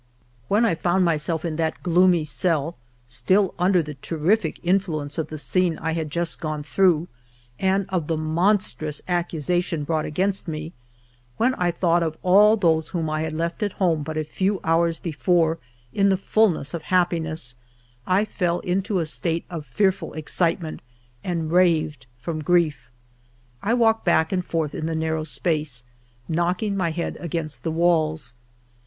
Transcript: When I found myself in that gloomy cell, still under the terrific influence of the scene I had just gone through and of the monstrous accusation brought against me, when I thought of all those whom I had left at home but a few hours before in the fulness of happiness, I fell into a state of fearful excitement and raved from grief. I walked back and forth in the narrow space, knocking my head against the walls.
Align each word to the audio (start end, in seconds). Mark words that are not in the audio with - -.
When 0.47 0.65
I 0.65 0.73
found 0.73 1.05
myself 1.05 1.45
in 1.45 1.57
that 1.57 1.83
gloomy 1.83 2.23
cell, 2.23 2.75
still 3.05 3.53
under 3.59 3.83
the 3.83 3.93
terrific 3.93 4.59
influence 4.63 5.19
of 5.19 5.27
the 5.27 5.37
scene 5.37 5.77
I 5.77 5.91
had 5.93 6.09
just 6.09 6.39
gone 6.41 6.63
through 6.63 7.07
and 7.59 7.85
of 7.89 8.07
the 8.07 8.17
monstrous 8.17 9.03
accusation 9.07 9.83
brought 9.83 10.05
against 10.05 10.47
me, 10.47 10.73
when 11.37 11.53
I 11.53 11.69
thought 11.69 12.01
of 12.01 12.17
all 12.23 12.57
those 12.57 12.89
whom 12.89 13.11
I 13.11 13.21
had 13.21 13.33
left 13.33 13.61
at 13.61 13.73
home 13.73 14.01
but 14.01 14.17
a 14.17 14.23
few 14.23 14.59
hours 14.63 14.97
before 14.97 15.59
in 15.93 16.09
the 16.09 16.17
fulness 16.17 16.73
of 16.73 16.81
happiness, 16.81 17.53
I 18.07 18.25
fell 18.25 18.57
into 18.61 18.97
a 18.97 19.05
state 19.05 19.45
of 19.51 19.67
fearful 19.67 20.13
excitement 20.13 20.81
and 21.23 21.51
raved 21.51 22.07
from 22.17 22.41
grief. 22.41 22.89
I 23.61 23.75
walked 23.75 24.03
back 24.03 24.31
and 24.31 24.43
forth 24.43 24.73
in 24.73 24.87
the 24.87 24.95
narrow 24.95 25.25
space, 25.25 25.83
knocking 26.27 26.75
my 26.75 26.89
head 26.89 27.17
against 27.19 27.61
the 27.61 27.69
walls. 27.71 28.33